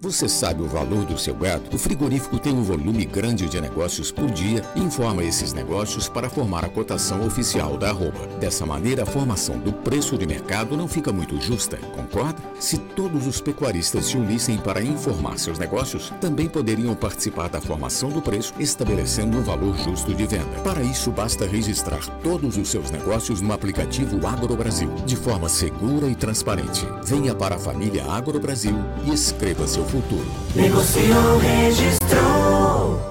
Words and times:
Você 0.00 0.28
sabe 0.28 0.62
o 0.62 0.68
valor 0.68 1.04
do 1.04 1.18
seu 1.18 1.34
gado? 1.34 1.74
O 1.74 1.76
frigorífico 1.76 2.38
tem 2.38 2.54
um 2.54 2.62
volume 2.62 3.04
grande 3.04 3.48
de 3.48 3.60
negócios 3.60 4.12
por 4.12 4.30
dia 4.30 4.62
e 4.76 4.80
informa 4.80 5.24
esses 5.24 5.52
negócios 5.52 6.08
para 6.08 6.30
formar 6.30 6.64
a 6.64 6.68
cotação 6.68 7.26
oficial 7.26 7.76
da 7.76 7.88
arroba. 7.88 8.28
Dessa 8.38 8.64
maneira, 8.64 9.02
a 9.02 9.06
formação 9.06 9.58
do 9.58 9.72
preço 9.72 10.16
de 10.16 10.24
mercado 10.24 10.76
não 10.76 10.86
fica 10.86 11.12
muito 11.12 11.40
justa, 11.40 11.78
concorda? 11.96 12.40
Se 12.60 12.78
todos 12.78 13.26
os 13.26 13.40
pecuaristas 13.40 14.06
se 14.06 14.16
unissem 14.16 14.56
para 14.58 14.80
informar 14.80 15.36
seus 15.36 15.58
negócios, 15.58 16.12
também 16.20 16.48
poderiam 16.48 16.94
participar 16.94 17.48
da 17.48 17.60
formação 17.60 18.10
do 18.10 18.22
preço, 18.22 18.54
estabelecendo 18.56 19.36
um 19.36 19.42
valor 19.42 19.76
justo 19.78 20.14
de 20.14 20.26
venda. 20.26 20.60
Para 20.62 20.80
isso, 20.80 21.10
basta 21.10 21.44
registrar 21.44 22.06
todos 22.22 22.56
os 22.56 22.68
seus 22.68 22.92
negócios 22.92 23.40
no 23.40 23.52
aplicativo 23.52 24.24
Agro 24.24 24.54
Brasil, 24.54 24.94
de 25.04 25.16
forma 25.16 25.48
segura 25.48 26.06
e 26.06 26.14
transparente. 26.14 26.86
Venha 27.04 27.34
para 27.34 27.56
a 27.56 27.58
família 27.58 28.04
Agro 28.08 28.38
Brasil 28.38 28.76
e 29.04 29.12
escreva 29.12 29.66
seu 29.66 29.87
futuro. 29.88 30.26
Negociou, 30.54 31.38
registrou. 31.38 33.08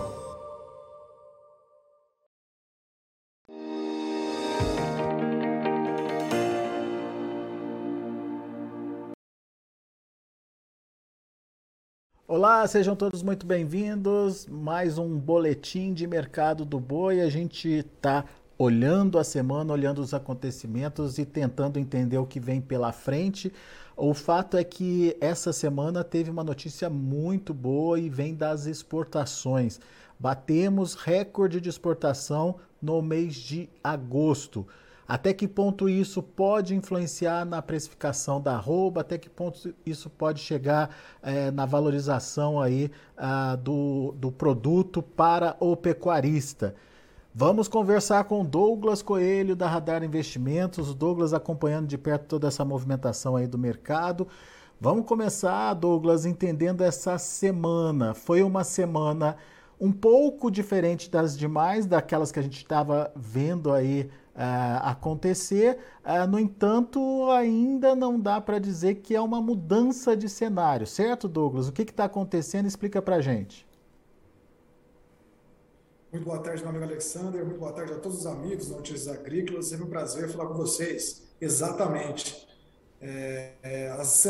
Olá, 12.28 12.68
sejam 12.68 12.96
todos 12.96 13.24
muito 13.24 13.48
bem-vindos. 13.48 14.46
Mais 14.46 15.00
um 15.00 15.18
boletim 15.18 15.94
de 15.94 16.06
mercado 16.06 16.64
do 16.64 16.80
boi. 16.80 17.22
A 17.22 17.30
gente 17.30 17.68
está 17.68 18.24
olhando 18.56 19.18
a 19.18 19.24
semana, 19.24 19.74
olhando 19.74 20.00
os 20.00 20.14
acontecimentos 20.14 21.18
e 21.18 21.26
tentando 21.26 21.80
entender 21.80 22.20
o 22.20 22.26
que 22.26 22.40
vem 22.40 22.62
pela 22.62 22.92
frente. 22.92 23.52
O 24.00 24.14
fato 24.14 24.58
é 24.58 24.64
que 24.64 25.18
essa 25.20 25.52
semana 25.52 26.04
teve 26.04 26.30
uma 26.30 26.44
notícia 26.44 26.88
muito 26.88 27.52
boa 27.52 28.00
e 28.00 28.08
vem 28.08 28.36
das 28.36 28.68
exportações. 28.68 29.80
Batemos 30.20 30.94
recorde 30.94 31.60
de 31.60 31.68
exportação 31.68 32.58
no 32.80 33.02
mês 33.02 33.34
de 33.34 33.68
agosto. 33.84 34.68
Até 35.08 35.34
que 35.34 35.48
ponto 35.48 35.90
isso 35.90 36.22
pode 36.22 36.76
influenciar 36.76 37.44
na 37.44 37.60
precificação 37.60 38.40
da 38.40 38.54
arroba? 38.54 39.02
Até 39.02 39.18
que 39.18 39.32
ponto 39.32 39.74
isso 39.84 40.12
pode 40.12 40.42
chegar 40.42 40.96
é, 41.24 41.50
na 41.50 41.66
valorização 41.66 42.62
aí 42.62 42.92
ah, 43.18 43.56
do, 43.56 44.14
do 44.20 44.32
produto 44.32 45.02
para 45.02 45.58
o 45.60 45.76
pecuarista? 45.76 46.76
Vamos 47.40 47.68
conversar 47.68 48.24
com 48.24 48.44
Douglas 48.44 49.04
Coelho 49.04 49.56
da 49.56 49.68
Radar 49.68 50.04
Investimentos, 50.04 50.90
o 50.90 50.96
Douglas 50.96 51.36
acompanhando 51.36 51.86
de 51.86 51.96
perto 51.96 52.26
toda 52.26 52.48
essa 52.48 52.66
movimentação 52.66 53.36
aí 53.36 53.46
do 53.46 53.60
mercado. 53.60 54.28
Vamos 54.82 55.06
começar, 55.06 55.72
Douglas, 55.76 56.26
entendendo 56.26 56.82
essa 56.82 57.20
semana. 57.20 58.16
Foi 58.16 58.42
uma 58.42 58.64
semana 58.64 59.38
um 59.80 59.92
pouco 59.92 60.50
diferente 60.50 61.12
das 61.12 61.38
demais, 61.38 61.86
daquelas 61.86 62.32
que 62.32 62.40
a 62.40 62.42
gente 62.42 62.58
estava 62.58 63.12
vendo 63.16 63.72
aí 63.72 64.10
uh, 64.36 64.82
acontecer. 64.82 65.78
Uh, 66.04 66.26
no 66.26 66.40
entanto, 66.40 67.30
ainda 67.30 67.96
não 67.96 68.20
dá 68.20 68.42
para 68.42 68.58
dizer 68.58 68.96
que 68.96 69.16
é 69.16 69.22
uma 69.22 69.40
mudança 69.40 70.18
de 70.18 70.28
cenário, 70.28 70.88
certo, 70.88 71.28
Douglas? 71.28 71.68
O 71.68 71.72
que 71.72 71.84
está 71.84 72.06
acontecendo? 72.06 72.66
Explica 72.66 73.00
para 73.00 73.22
gente. 73.22 73.67
Muito 76.18 76.26
boa 76.26 76.40
tarde, 76.40 76.62
meu 76.62 76.72
amigo 76.72 76.86
Alexander. 76.86 77.46
Muito 77.46 77.60
boa 77.60 77.72
tarde 77.72 77.94
a 77.94 77.98
todos 77.98 78.18
os 78.18 78.26
amigos 78.26 78.70
Notícias 78.70 79.08
Agrícolas. 79.08 79.72
É 79.72 79.76
um 79.76 79.86
prazer 79.86 80.28
falar 80.30 80.48
com 80.48 80.56
vocês. 80.56 81.28
Exatamente. 81.40 82.48
É, 83.00 83.52
é, 83.62 83.90
as 83.90 84.26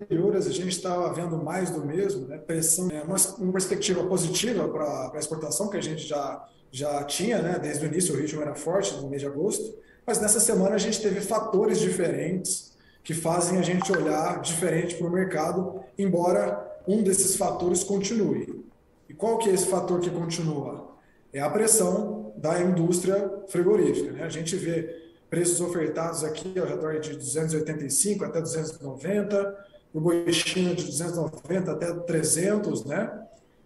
anteriores 0.00 0.46
a 0.46 0.50
gente 0.50 0.68
estava 0.70 1.12
vendo 1.12 1.36
mais 1.36 1.68
do 1.68 1.84
mesmo, 1.84 2.26
né? 2.28 2.38
Pressão, 2.38 2.88
é, 2.90 3.02
uma, 3.02 3.16
uma 3.38 3.52
perspectiva 3.52 4.02
positiva 4.04 4.66
para 4.66 5.12
a 5.12 5.18
exportação 5.18 5.68
que 5.68 5.76
a 5.76 5.82
gente 5.82 6.08
já, 6.08 6.48
já 6.72 7.04
tinha, 7.04 7.42
né? 7.42 7.58
Desde 7.58 7.84
o 7.84 7.88
início 7.88 8.14
o 8.14 8.16
ritmo 8.16 8.40
era 8.40 8.54
forte 8.54 8.94
no 8.94 9.10
mês 9.10 9.20
de 9.20 9.28
agosto, 9.28 9.78
mas 10.06 10.18
nessa 10.18 10.40
semana 10.40 10.76
a 10.76 10.78
gente 10.78 11.02
teve 11.02 11.20
fatores 11.20 11.78
diferentes 11.78 12.72
que 13.04 13.12
fazem 13.12 13.58
a 13.58 13.62
gente 13.62 13.92
olhar 13.92 14.40
diferente 14.40 14.94
para 14.94 15.06
o 15.06 15.10
mercado, 15.10 15.80
embora 15.98 16.67
um 16.88 17.02
desses 17.02 17.36
fatores 17.36 17.84
continue. 17.84 18.64
E 19.08 19.12
qual 19.14 19.36
que 19.36 19.50
é 19.50 19.52
esse 19.52 19.66
fator 19.66 20.00
que 20.00 20.10
continua? 20.10 20.96
É 21.32 21.40
a 21.40 21.50
pressão 21.50 22.32
da 22.36 22.60
indústria 22.62 23.42
frigorífica. 23.48 24.12
Né? 24.12 24.22
A 24.24 24.28
gente 24.30 24.56
vê 24.56 25.08
preços 25.28 25.60
ofertados 25.60 26.24
aqui 26.24 26.58
ao 26.58 26.66
redor 26.66 26.98
de 26.98 27.14
285 27.14 28.24
até 28.24 28.40
290, 28.40 29.66
o 29.92 30.00
boi 30.00 30.32
China 30.32 30.74
de 30.74 30.84
290 30.84 31.70
até 31.70 31.92
300, 31.92 32.84
né? 32.86 33.24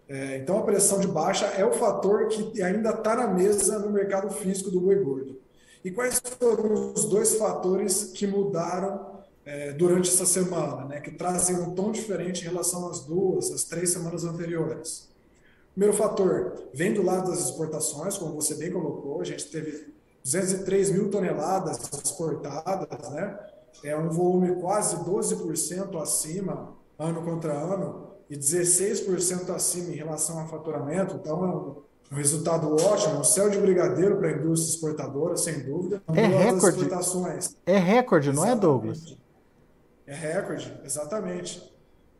É, 0.08 0.36
então 0.38 0.58
a 0.58 0.62
pressão 0.62 0.98
de 0.98 1.06
baixa 1.06 1.46
é 1.46 1.64
o 1.64 1.72
fator 1.72 2.26
que 2.28 2.60
ainda 2.60 2.90
está 2.90 3.14
na 3.14 3.28
mesa 3.28 3.78
no 3.78 3.90
mercado 3.90 4.30
físico 4.30 4.70
do 4.70 4.80
boi 4.80 4.96
gordo. 4.96 5.40
E 5.84 5.90
quais 5.90 6.20
foram 6.38 6.92
os 6.92 7.04
dois 7.04 7.36
fatores 7.36 8.04
que 8.12 8.26
mudaram 8.26 9.11
é, 9.44 9.72
durante 9.72 10.08
essa 10.08 10.26
semana, 10.26 10.84
né, 10.84 11.00
que 11.00 11.10
trazem 11.10 11.56
um 11.56 11.74
tom 11.74 11.90
diferente 11.90 12.42
em 12.42 12.48
relação 12.48 12.88
às 12.88 13.00
duas, 13.00 13.50
às 13.50 13.64
três 13.64 13.90
semanas 13.90 14.24
anteriores. 14.24 15.08
Primeiro 15.74 15.96
fator, 15.96 16.54
vem 16.72 16.92
do 16.92 17.02
lado 17.02 17.30
das 17.30 17.40
exportações, 17.40 18.18
como 18.18 18.34
você 18.34 18.54
bem 18.54 18.70
colocou, 18.70 19.20
a 19.20 19.24
gente 19.24 19.46
teve 19.46 19.92
203 20.22 20.90
mil 20.90 21.10
toneladas 21.10 21.80
exportadas, 22.04 23.08
né? 23.10 23.38
É 23.82 23.96
um 23.96 24.10
volume 24.10 24.54
quase 24.60 24.96
12% 24.96 26.00
acima, 26.00 26.74
ano 26.98 27.22
contra 27.22 27.52
ano, 27.52 28.12
e 28.30 28.36
16% 28.36 29.50
acima 29.50 29.90
em 29.90 29.96
relação 29.96 30.38
ao 30.38 30.48
faturamento. 30.48 31.16
Então, 31.16 31.44
é 31.44 31.48
um, 31.48 31.74
um 32.12 32.16
resultado 32.16 32.74
ótimo, 32.76 33.20
um 33.20 33.24
céu 33.24 33.50
de 33.50 33.58
brigadeiro 33.58 34.18
para 34.18 34.28
a 34.28 34.32
indústria 34.32 34.74
exportadora, 34.74 35.36
sem 35.36 35.60
dúvida. 35.60 36.02
É 36.14 36.26
recorde. 36.26 36.78
É 37.66 37.78
recorde, 37.78 38.32
não 38.32 38.46
é, 38.46 38.54
Douglas? 38.54 39.16
É 40.06 40.14
recorde, 40.14 40.72
exatamente. 40.84 41.72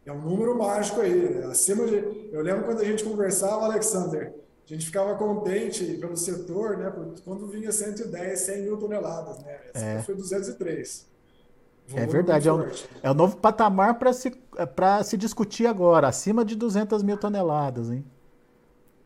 É 0.05 0.13
um 0.13 0.21
número 0.21 0.57
mágico 0.57 1.01
aí. 1.01 1.43
Acima 1.45 1.87
de. 1.87 2.31
Eu 2.33 2.43
lembro 2.43 2.65
quando 2.65 2.81
a 2.81 2.85
gente 2.85 3.05
conversava, 3.05 3.65
Alexander, 3.65 4.35
a 4.65 4.73
gente 4.73 4.87
ficava 4.87 5.15
contente 5.17 5.85
pelo 5.95 6.17
setor, 6.17 6.77
né? 6.79 6.93
Quando 7.25 7.47
vinha 7.47 7.71
110, 7.71 8.39
100 8.39 8.63
mil 8.63 8.77
toneladas, 8.77 9.39
né? 9.41 9.61
Essa 9.75 9.85
é. 9.85 10.03
foi 10.03 10.15
203. 10.15 11.07
é 11.95 12.07
verdade, 12.07 12.49
é 12.49 12.53
o, 12.53 12.67
é 13.03 13.11
o 13.11 13.15
novo 13.15 13.37
patamar 13.37 13.99
para 13.99 14.13
se, 14.13 14.33
se 15.05 15.17
discutir 15.17 15.67
agora, 15.67 16.09
acima 16.09 16.45
de 16.45 16.57
200 16.57 17.03
mil 17.03 17.17
toneladas, 17.17 17.91
hein? 17.91 18.05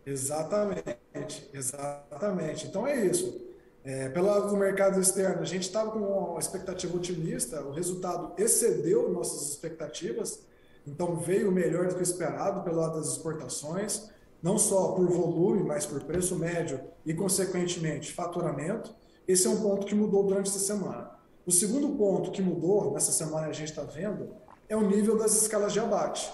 Exatamente, 0.06 1.50
exatamente. 1.52 2.66
Então 2.68 2.86
é 2.86 3.04
isso. 3.04 3.45
É, 3.86 4.08
pelo 4.08 4.26
lado 4.26 4.48
do 4.48 4.56
mercado 4.56 5.00
externo, 5.00 5.42
a 5.42 5.44
gente 5.44 5.62
estava 5.62 5.92
com 5.92 6.00
uma 6.00 6.40
expectativa 6.40 6.96
otimista, 6.96 7.62
o 7.62 7.70
resultado 7.70 8.32
excedeu 8.36 9.08
nossas 9.12 9.48
expectativas, 9.48 10.40
então 10.84 11.14
veio 11.14 11.52
melhor 11.52 11.86
do 11.86 11.94
que 11.94 12.02
esperado 12.02 12.64
pelo 12.64 12.80
lado 12.80 12.98
das 12.98 13.10
exportações, 13.10 14.10
não 14.42 14.58
só 14.58 14.90
por 14.90 15.06
volume, 15.06 15.62
mas 15.62 15.86
por 15.86 16.02
preço 16.02 16.34
médio 16.34 16.80
e, 17.04 17.14
consequentemente, 17.14 18.12
faturamento. 18.12 18.92
Esse 19.26 19.46
é 19.46 19.50
um 19.50 19.62
ponto 19.62 19.86
que 19.86 19.94
mudou 19.94 20.24
durante 20.24 20.50
essa 20.50 20.58
semana. 20.58 21.12
O 21.46 21.52
segundo 21.52 21.90
ponto 21.90 22.32
que 22.32 22.42
mudou 22.42 22.92
nessa 22.92 23.12
semana, 23.12 23.46
a 23.46 23.52
gente 23.52 23.70
está 23.70 23.84
vendo, 23.84 24.34
é 24.68 24.76
o 24.76 24.82
nível 24.82 25.16
das 25.16 25.40
escalas 25.40 25.72
de 25.72 25.78
abate. 25.78 26.28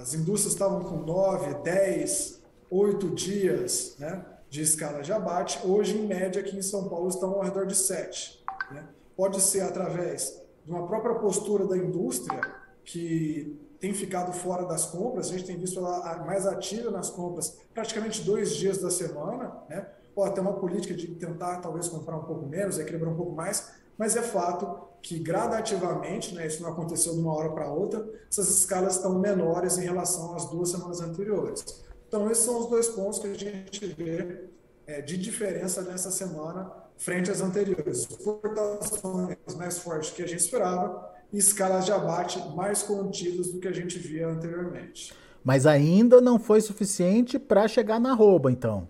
As 0.00 0.14
indústrias 0.14 0.52
estavam 0.52 0.84
com 0.84 0.98
9, 0.98 1.62
10, 1.64 2.40
8 2.70 3.10
dias, 3.10 3.96
né? 3.98 4.24
De 4.54 4.62
escala 4.62 5.02
de 5.02 5.12
abate. 5.12 5.58
Hoje, 5.66 5.98
em 5.98 6.06
média, 6.06 6.40
aqui 6.40 6.56
em 6.56 6.62
São 6.62 6.88
Paulo, 6.88 7.08
estão 7.08 7.32
ao 7.32 7.42
redor 7.42 7.66
de 7.66 7.74
7. 7.74 8.40
Né? 8.70 8.84
Pode 9.16 9.40
ser 9.40 9.62
através 9.62 10.40
de 10.64 10.70
uma 10.70 10.86
própria 10.86 11.16
postura 11.16 11.66
da 11.66 11.76
indústria, 11.76 12.40
que 12.84 13.58
tem 13.80 13.92
ficado 13.92 14.32
fora 14.32 14.64
das 14.64 14.86
compras, 14.86 15.26
a 15.26 15.32
gente 15.32 15.44
tem 15.44 15.58
visto 15.58 15.80
ela 15.80 16.24
mais 16.24 16.46
ativa 16.46 16.88
nas 16.88 17.10
compras 17.10 17.58
praticamente 17.74 18.22
dois 18.22 18.54
dias 18.54 18.78
da 18.78 18.90
semana, 18.90 19.52
né? 19.68 19.88
ou 20.14 20.22
até 20.22 20.40
uma 20.40 20.52
política 20.52 20.94
de 20.94 21.08
tentar 21.08 21.56
talvez 21.56 21.88
comprar 21.88 22.16
um 22.16 22.22
pouco 22.22 22.46
menos, 22.46 22.78
equilibrar 22.78 23.12
um 23.12 23.16
pouco 23.16 23.32
mais, 23.32 23.72
mas 23.98 24.14
é 24.14 24.22
fato 24.22 24.86
que 25.02 25.18
gradativamente, 25.18 26.32
né, 26.34 26.46
isso 26.46 26.62
não 26.62 26.70
aconteceu 26.70 27.12
de 27.12 27.20
uma 27.20 27.34
hora 27.34 27.50
para 27.50 27.68
outra, 27.68 28.08
essas 28.30 28.48
escalas 28.48 28.96
estão 28.96 29.18
menores 29.18 29.76
em 29.78 29.82
relação 29.82 30.34
às 30.34 30.48
duas 30.48 30.70
semanas 30.70 31.00
anteriores. 31.00 31.84
Então, 32.14 32.30
esses 32.30 32.44
são 32.44 32.60
os 32.60 32.66
dois 32.66 32.86
pontos 32.90 33.18
que 33.18 33.26
a 33.26 33.34
gente 33.34 33.86
vê 33.86 34.44
é, 34.86 35.00
de 35.00 35.16
diferença 35.16 35.82
nessa 35.82 36.12
semana 36.12 36.70
frente 36.96 37.28
às 37.28 37.40
anteriores. 37.40 38.08
Exportações 38.08 39.36
mais 39.56 39.80
fortes 39.80 40.12
que 40.12 40.22
a 40.22 40.28
gente 40.28 40.38
esperava 40.38 41.10
e 41.32 41.38
escalas 41.38 41.84
de 41.84 41.90
abate 41.90 42.38
mais 42.54 42.84
contidas 42.84 43.48
do 43.48 43.58
que 43.58 43.66
a 43.66 43.72
gente 43.72 43.98
via 43.98 44.28
anteriormente. 44.28 45.12
Mas 45.42 45.66
ainda 45.66 46.20
não 46.20 46.38
foi 46.38 46.60
suficiente 46.60 47.36
para 47.36 47.66
chegar 47.66 47.98
na 47.98 48.14
rouba, 48.14 48.48
então. 48.48 48.88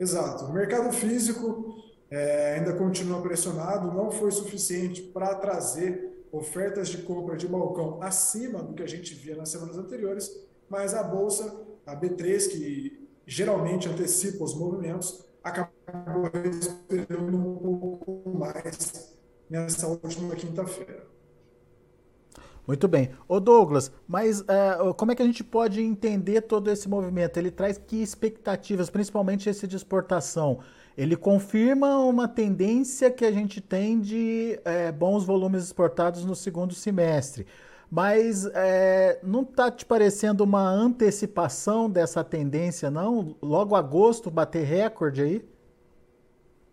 Exato. 0.00 0.46
O 0.46 0.54
mercado 0.54 0.90
físico, 0.94 1.84
é, 2.10 2.54
ainda 2.54 2.72
continua 2.72 3.20
pressionado, 3.20 3.92
não 3.92 4.10
foi 4.10 4.30
suficiente 4.30 5.02
para 5.02 5.34
trazer 5.34 6.24
ofertas 6.32 6.88
de 6.88 7.02
compra 7.02 7.36
de 7.36 7.46
balcão 7.46 8.02
acima 8.02 8.62
do 8.62 8.72
que 8.72 8.82
a 8.82 8.88
gente 8.88 9.12
via 9.12 9.36
nas 9.36 9.50
semanas 9.50 9.76
anteriores, 9.76 10.34
mas 10.68 10.94
a 10.94 11.02
bolsa, 11.02 11.65
a 11.86 11.94
B3, 11.94 12.50
que 12.50 13.08
geralmente 13.26 13.88
antecipa 13.88 14.44
os 14.44 14.54
movimentos, 14.54 15.24
acabou 15.42 16.30
esperando 16.50 17.36
um 17.36 17.56
pouco 17.56 18.36
mais 18.36 19.16
nessa 19.48 19.86
última 19.86 20.34
quinta-feira. 20.34 21.06
Muito 22.66 22.88
bem. 22.88 23.10
Ô 23.28 23.38
Douglas, 23.38 23.92
mas 24.08 24.40
uh, 24.40 24.92
como 24.96 25.12
é 25.12 25.14
que 25.14 25.22
a 25.22 25.26
gente 25.26 25.44
pode 25.44 25.80
entender 25.80 26.42
todo 26.42 26.68
esse 26.68 26.88
movimento? 26.88 27.36
Ele 27.36 27.52
traz 27.52 27.78
que 27.78 28.02
expectativas, 28.02 28.90
principalmente 28.90 29.48
esse 29.48 29.68
de 29.68 29.76
exportação? 29.76 30.58
Ele 30.96 31.14
confirma 31.14 31.98
uma 32.00 32.26
tendência 32.26 33.08
que 33.10 33.24
a 33.24 33.30
gente 33.30 33.60
tem 33.60 34.00
de 34.00 34.58
é, 34.64 34.90
bons 34.90 35.24
volumes 35.24 35.62
exportados 35.62 36.24
no 36.24 36.34
segundo 36.34 36.74
semestre. 36.74 37.46
Mas 37.90 38.44
é, 38.46 39.20
não 39.22 39.42
está 39.42 39.70
te 39.70 39.84
parecendo 39.84 40.42
uma 40.42 40.68
antecipação 40.68 41.88
dessa 41.88 42.24
tendência, 42.24 42.90
não? 42.90 43.36
Logo 43.40 43.76
agosto 43.76 44.30
bater 44.30 44.64
recorde 44.64 45.22
aí? 45.22 45.48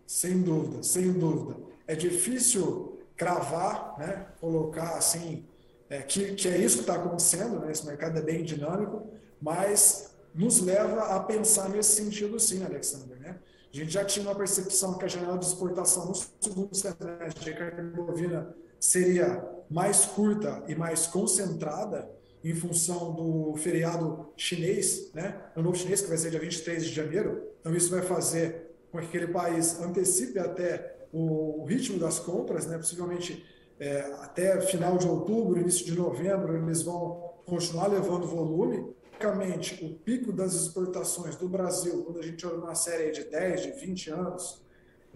Sem 0.06 0.42
dúvida, 0.42 0.82
sem 0.82 1.12
dúvida. 1.12 1.56
É 1.86 1.94
difícil 1.94 2.98
cravar, 3.16 3.94
né? 3.98 4.26
colocar 4.40 4.96
assim, 4.96 5.44
é, 5.88 6.02
que, 6.02 6.34
que 6.34 6.48
é 6.48 6.58
isso 6.58 6.78
que 6.78 6.82
está 6.82 6.96
acontecendo, 6.96 7.60
né? 7.60 7.70
esse 7.70 7.86
mercado 7.86 8.18
é 8.18 8.22
bem 8.22 8.42
dinâmico, 8.42 9.06
mas 9.40 10.14
nos 10.34 10.60
leva 10.60 11.14
a 11.14 11.20
pensar 11.20 11.68
nesse 11.68 12.02
sentido 12.02 12.40
sim, 12.40 12.64
Alexander. 12.64 13.16
Né? 13.20 13.36
A 13.72 13.76
gente 13.76 13.92
já 13.92 14.04
tinha 14.04 14.26
uma 14.26 14.34
percepção 14.34 14.98
que 14.98 15.04
a 15.04 15.08
janela 15.08 15.38
de 15.38 15.46
exportação 15.46 16.06
no 16.06 16.14
segundo 16.14 16.74
semestre 16.74 17.44
de 17.44 17.54
carne 17.54 17.90
bovina 17.90 18.54
seria 18.84 19.42
mais 19.70 20.04
curta 20.04 20.62
e 20.68 20.74
mais 20.74 21.06
concentrada 21.06 22.10
em 22.44 22.54
função 22.54 23.14
do 23.14 23.56
feriado 23.56 24.30
chinês, 24.36 25.10
né? 25.14 25.40
O 25.56 25.62
novo 25.62 25.74
chinês, 25.74 26.02
que 26.02 26.08
vai 26.08 26.18
ser 26.18 26.30
dia 26.30 26.38
23 26.38 26.84
de 26.84 26.92
janeiro. 26.92 27.42
Então, 27.60 27.74
isso 27.74 27.90
vai 27.90 28.02
fazer 28.02 28.76
com 28.92 28.98
que 28.98 29.06
aquele 29.06 29.28
país 29.28 29.80
antecipe 29.80 30.38
até 30.38 31.06
o 31.10 31.64
ritmo 31.64 31.98
das 31.98 32.18
compras, 32.18 32.66
né? 32.66 32.76
Possivelmente 32.76 33.42
é, 33.80 34.00
até 34.20 34.60
final 34.60 34.98
de 34.98 35.08
outubro, 35.08 35.58
início 35.58 35.86
de 35.86 35.96
novembro, 35.96 36.54
eles 36.54 36.82
vão 36.82 37.32
continuar 37.46 37.86
levando 37.86 38.26
volume. 38.26 38.94
Basicamente, 39.12 39.82
o 39.82 39.94
pico 39.94 40.30
das 40.30 40.52
exportações 40.52 41.36
do 41.36 41.48
Brasil, 41.48 42.02
quando 42.04 42.18
a 42.18 42.22
gente 42.22 42.46
olha 42.46 42.58
uma 42.58 42.74
série 42.74 43.10
de 43.12 43.24
10, 43.24 43.62
de 43.62 43.70
20 43.72 44.10
anos, 44.10 44.62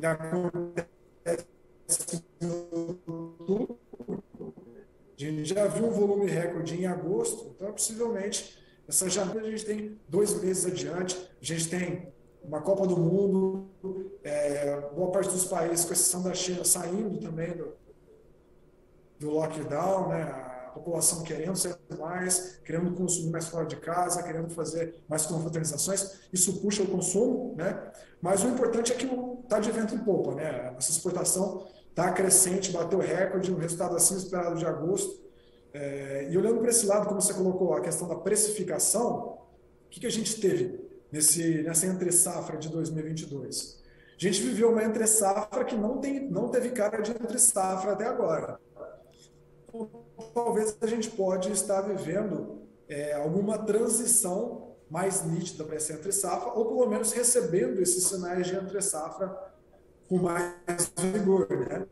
acontece 0.02 1.57
a 5.16 5.30
gente 5.30 5.44
já 5.46 5.66
viu 5.66 5.86
um 5.86 5.90
volume 5.90 6.26
recorde 6.26 6.80
em 6.80 6.86
agosto, 6.86 7.54
então 7.56 7.72
possivelmente 7.72 8.58
essa 8.86 9.08
janela 9.08 9.40
a 9.40 9.50
gente 9.50 9.64
tem 9.64 10.00
dois 10.08 10.40
meses 10.40 10.66
adiante, 10.66 11.16
a 11.40 11.44
gente 11.44 11.68
tem 11.68 12.12
uma 12.42 12.60
Copa 12.62 12.86
do 12.86 12.96
Mundo, 12.96 13.68
é, 14.22 14.80
boa 14.94 15.10
parte 15.10 15.30
dos 15.30 15.44
países, 15.44 15.84
com 15.84 15.92
exceção 15.92 16.22
da 16.22 16.32
China, 16.32 16.64
saindo 16.64 17.18
também 17.20 17.54
do, 17.54 17.74
do 19.18 19.30
lockdown, 19.30 20.08
né? 20.08 20.22
a 20.22 20.70
população 20.72 21.22
querendo 21.22 21.56
sair 21.56 21.74
mais, 21.98 22.60
querendo 22.64 22.94
consumir 22.94 23.30
mais 23.30 23.48
fora 23.48 23.66
de 23.66 23.76
casa, 23.76 24.22
querendo 24.22 24.48
fazer 24.50 24.94
mais 25.08 25.26
confraternizações, 25.26 26.20
isso 26.32 26.60
puxa 26.60 26.82
o 26.82 26.86
consumo, 26.86 27.54
né? 27.56 27.90
mas 28.22 28.42
o 28.44 28.48
importante 28.48 28.92
é 28.92 28.96
que 28.96 29.06
está 29.42 29.58
de 29.58 29.70
vento 29.70 29.94
em 29.94 29.98
popa, 29.98 30.34
né? 30.34 30.74
essa 30.78 30.90
exportação 30.90 31.66
está 31.98 32.12
crescente, 32.12 32.70
bateu 32.70 33.00
recorde, 33.00 33.52
um 33.52 33.58
resultado 33.58 33.96
acima 33.96 34.20
esperado 34.20 34.56
de 34.56 34.64
agosto. 34.64 35.20
É, 35.74 36.28
e 36.30 36.38
olhando 36.38 36.60
para 36.60 36.70
esse 36.70 36.86
lado, 36.86 37.08
como 37.08 37.20
você 37.20 37.34
colocou, 37.34 37.74
a 37.74 37.80
questão 37.80 38.06
da 38.06 38.14
precificação, 38.14 39.38
o 39.86 39.90
que, 39.90 40.00
que 40.00 40.06
a 40.06 40.10
gente 40.10 40.40
teve 40.40 40.88
nesse, 41.10 41.62
nessa 41.62 41.86
entre-safra 41.86 42.56
de 42.56 42.68
2022? 42.68 43.82
A 44.16 44.20
gente 44.20 44.40
viveu 44.42 44.70
uma 44.70 44.84
entre-safra 44.84 45.64
que 45.64 45.74
não, 45.74 45.98
tem, 45.98 46.30
não 46.30 46.48
teve 46.48 46.70
cara 46.70 47.00
de 47.00 47.10
entre-safra 47.10 47.92
até 47.92 48.06
agora. 48.06 48.60
Talvez 50.32 50.76
a 50.80 50.86
gente 50.86 51.10
pode 51.10 51.50
estar 51.50 51.82
vivendo 51.82 52.62
é, 52.88 53.14
alguma 53.14 53.58
transição 53.58 54.76
mais 54.88 55.24
nítida 55.24 55.64
para 55.64 55.76
essa 55.76 55.92
entre-safra, 55.92 56.52
ou 56.52 56.66
pelo 56.66 56.86
menos 56.86 57.12
recebendo 57.12 57.80
esses 57.80 58.04
sinais 58.04 58.46
de 58.46 58.56
entre-safra 58.56 59.36
com 60.08 60.18
mais 60.18 60.92
vigor, 60.96 61.48
né? 61.50 61.86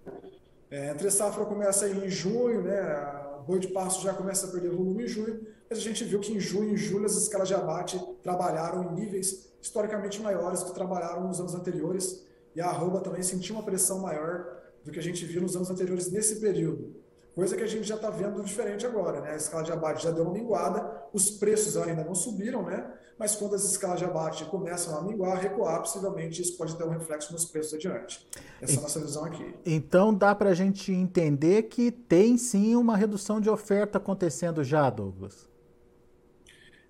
É, 0.71 0.91
entre 0.91 1.11
safra 1.11 1.45
começa 1.45 1.89
em 1.89 2.09
junho, 2.09 2.63
né? 2.63 2.81
A 2.81 3.43
boi 3.47 3.59
de 3.59 3.69
pasto 3.69 4.03
já 4.03 4.13
começa 4.13 4.47
a 4.47 4.51
perder 4.51 4.71
volume 4.71 5.05
em 5.05 5.09
junho, 5.09 5.47
mas 5.69 5.79
a 5.79 5.83
gente 5.83 6.03
viu 6.05 6.19
que 6.19 6.33
em 6.33 6.41
junho 6.41 6.75
e 6.75 6.77
julho 6.77 7.07
as 7.07 7.15
escalas 7.15 7.49
de 7.49 7.55
abate 7.55 8.01
trabalharam 8.23 8.83
em 8.85 8.95
níveis 8.95 9.47
historicamente 9.61 10.21
maiores 10.21 10.63
que 10.63 10.75
trabalharam 10.75 11.27
nos 11.27 11.41
anos 11.41 11.55
anteriores 11.55 12.25
e 12.55 12.61
a 12.61 12.67
arroba 12.67 13.01
também 13.01 13.23
sentiu 13.23 13.55
uma 13.55 13.65
pressão 13.65 13.99
maior 13.99 14.57
do 14.85 14.91
que 14.91 14.99
a 14.99 15.03
gente 15.03 15.25
viu 15.25 15.43
nos 15.43 15.55
anos 15.55 15.71
anteriores 15.71 16.11
nesse 16.11 16.41
período. 16.41 16.95
Coisa 17.37 17.55
que 17.55 17.63
a 17.63 17.67
gente 17.67 17.87
já 17.87 17.97
está 17.97 18.09
vendo 18.09 18.43
diferente 18.43 18.87
agora, 18.87 19.21
né? 19.21 19.33
A 19.33 19.37
escala 19.37 19.63
de 19.63 19.71
abate 19.71 20.03
já 20.03 20.11
deu 20.11 20.25
uma 20.25 20.33
minguada, 20.33 21.03
os 21.13 21.31
preços 21.31 21.77
ainda 21.77 22.03
não 22.03 22.15
subiram, 22.15 22.63
né? 22.63 22.91
Mas 23.19 23.37
quando 23.37 23.55
as 23.55 23.63
escalas 23.63 23.99
de 23.99 24.07
abate 24.07 24.47
começam 24.47 24.99
a 24.99 25.03
minguar, 25.03 25.39
recuar, 25.39 25.81
possivelmente 25.81 26.41
isso 26.41 26.57
pode 26.57 26.75
ter 26.75 26.85
um 26.85 26.89
reflexo 26.89 27.35
nos 27.35 27.45
preços 27.45 27.75
adiante. 27.75 28.27
Essa 28.59 28.77
é 28.77 28.79
a 28.79 28.81
nossa 28.81 29.01
visão 29.01 29.27
aqui. 29.27 29.55
Então 29.67 30.15
dá 30.15 30.35
para 30.35 30.49
a 30.49 30.55
gente 30.55 30.91
entender 30.91 31.65
que 31.65 31.91
tem 31.91 32.39
sim 32.39 32.75
uma 32.75 32.97
redução 32.97 33.39
de 33.39 33.51
oferta 33.51 33.99
acontecendo 33.99 34.65
já, 34.65 34.89
Douglas. 34.89 35.47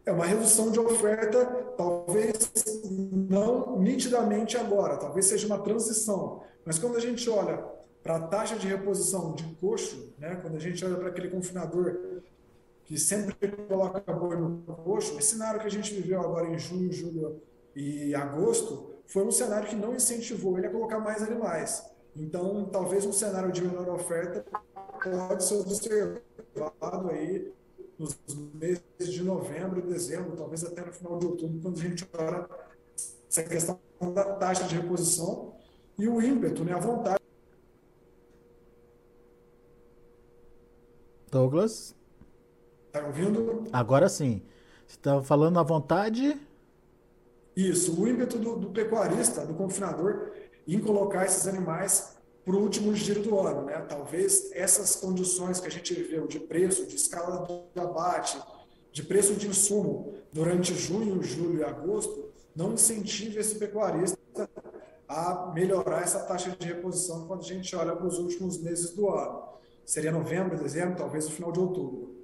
É 0.05 0.13
uma 0.13 0.27
redução 0.27 0.71
de 0.71 0.79
oferta, 0.79 1.45
talvez 1.77 2.53
não 3.29 3.81
nitidamente 3.81 4.57
agora, 4.57 4.97
talvez 4.97 5.27
seja 5.27 5.49
uma 5.49 5.59
transição. 5.59 6.45
Mas 6.65 6.79
quando 6.79 6.97
a 6.97 7.01
gente 7.01 7.29
olha 7.29 7.76
para 8.07 8.17
a 8.19 8.21
taxa 8.21 8.55
de 8.55 8.69
reposição 8.69 9.35
de 9.35 9.43
coxo, 9.61 10.15
né, 10.17 10.39
quando 10.41 10.55
a 10.55 10.61
gente 10.61 10.85
olha 10.85 10.95
para 10.97 11.09
aquele 11.09 11.29
confinador 11.29 12.23
que 12.85 12.97
sempre 12.97 13.35
coloca 13.67 14.01
boi 14.13 14.37
no 14.37 14.59
coxo, 14.85 15.19
esse 15.19 15.33
cenário 15.33 15.59
que 15.59 15.67
a 15.67 15.71
gente 15.71 15.93
viveu 15.93 16.21
agora 16.21 16.47
em 16.47 16.57
junho, 16.57 16.93
julho 16.93 17.43
e 17.75 18.15
agosto 18.15 18.95
foi 19.07 19.25
um 19.25 19.33
cenário 19.33 19.69
que 19.69 19.75
não 19.75 19.93
incentivou 19.93 20.57
ele 20.57 20.69
a 20.69 20.71
colocar 20.71 21.01
mais 21.01 21.21
animais. 21.21 21.85
Então, 22.15 22.67
talvez 22.67 23.05
um 23.05 23.13
cenário 23.13 23.51
de 23.51 23.61
menor 23.61 23.89
oferta 23.89 24.45
pode 25.03 25.43
ser 25.43 25.57
observado 25.57 27.11
aí 27.11 27.53
nos 27.99 28.17
meses 28.55 28.83
de 28.99 29.25
novembro 29.25 29.81
e 29.81 29.83
dezembro, 29.83 30.37
talvez 30.37 30.65
até 30.65 30.85
no 30.85 30.93
final 30.93 31.19
de 31.19 31.27
outubro, 31.27 31.61
quando 31.61 31.81
a 31.81 31.83
gente 31.83 32.09
olha 32.17 32.49
essa 33.29 33.43
questão 33.43 33.81
da 34.15 34.25
taxa 34.37 34.63
de 34.63 34.77
reposição 34.77 35.57
e 35.99 36.07
o 36.07 36.23
ímpeto, 36.23 36.65
né, 36.65 36.73
a 36.73 36.79
vontade 36.79 37.26
Douglas? 41.37 41.95
Tá 42.91 43.05
ouvindo? 43.07 43.65
Agora 43.71 44.09
sim. 44.09 44.41
Você 44.87 44.97
estava 44.97 45.23
falando 45.23 45.59
à 45.59 45.63
vontade? 45.63 46.41
Isso, 47.55 48.01
o 48.01 48.09
ímpeto 48.09 48.39
do, 48.39 48.57
do, 48.57 48.71
pecuarista, 48.71 49.45
do 49.45 49.53
confinador, 49.53 50.33
em 50.67 50.81
colocar 50.81 51.27
esses 51.27 51.47
animais 51.47 52.17
para 52.43 52.57
o 52.57 52.63
último 52.63 52.95
giro 52.95 53.23
do 53.23 53.39
ano. 53.39 53.67
Né? 53.67 53.79
Talvez 53.87 54.51
essas 54.53 54.97
condições 54.97 55.61
que 55.61 55.67
a 55.67 55.71
gente 55.71 55.93
viveu 55.93 56.27
de 56.27 56.41
preço, 56.41 56.87
de 56.87 56.97
escala 56.97 57.47
de 57.47 57.81
abate, 57.83 58.41
de 58.91 59.03
preço 59.03 59.35
de 59.35 59.47
insumo 59.47 60.15
durante 60.33 60.75
junho, 60.75 61.23
julho 61.23 61.59
e 61.59 61.65
agosto, 61.65 62.31
não 62.55 62.73
incentive 62.73 63.39
esse 63.39 63.57
pecuarista 63.57 64.17
a 65.07 65.53
melhorar 65.55 66.01
essa 66.01 66.21
taxa 66.21 66.57
de 66.59 66.67
reposição 66.67 67.27
quando 67.27 67.41
a 67.41 67.45
gente 67.45 67.77
olha 67.77 67.95
para 67.95 68.07
os 68.07 68.19
últimos 68.19 68.57
meses 68.57 68.93
do 68.93 69.11
ano 69.11 69.56
seria 69.87 70.13
novembro, 70.13 70.59
dezembro, 70.59 70.97
talvez 70.97 71.27
o 71.27 71.31
final 71.31 71.51
de 71.51 71.61
outubro. 71.61 72.17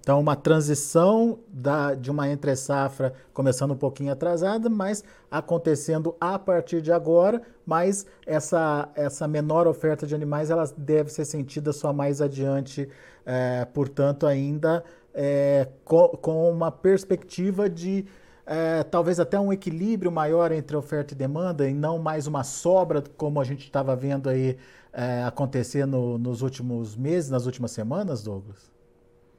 Então, 0.00 0.20
uma 0.20 0.36
transição 0.36 1.40
da, 1.48 1.94
de 1.94 2.10
uma 2.10 2.28
entre-safra 2.28 3.12
começando 3.32 3.72
um 3.72 3.76
pouquinho 3.76 4.12
atrasada, 4.12 4.68
mas 4.70 5.02
acontecendo 5.30 6.14
a 6.20 6.38
partir 6.38 6.80
de 6.80 6.92
agora, 6.92 7.42
mas 7.66 8.06
essa, 8.24 8.88
essa 8.94 9.26
menor 9.26 9.66
oferta 9.66 10.06
de 10.06 10.14
animais 10.14 10.50
ela 10.50 10.64
deve 10.76 11.10
ser 11.10 11.24
sentida 11.24 11.72
só 11.72 11.92
mais 11.92 12.22
adiante, 12.22 12.88
é, 13.26 13.64
portanto, 13.66 14.26
ainda 14.26 14.84
é, 15.12 15.68
com, 15.84 16.08
com, 16.10 16.50
uma 16.50 16.70
perspectiva 16.70 17.68
de 17.68 18.06
é, 18.48 18.82
talvez 18.82 19.20
até 19.20 19.38
um 19.38 19.52
equilíbrio 19.52 20.10
maior 20.10 20.50
entre 20.50 20.76
oferta 20.76 21.14
e 21.14 21.16
demanda, 21.16 21.68
e 21.68 21.74
não 21.74 21.98
mais 21.98 22.26
uma 22.26 22.42
sobra, 22.42 23.02
como 23.16 23.40
a 23.40 23.44
gente 23.44 23.64
estava 23.64 23.94
vendo 23.94 24.28
aí 24.28 24.56
é, 24.92 25.22
acontecer 25.22 25.86
no, 25.86 26.16
nos 26.18 26.42
últimos 26.42 26.96
meses, 26.96 27.30
nas 27.30 27.46
últimas 27.46 27.70
semanas, 27.70 28.22
Douglas? 28.22 28.72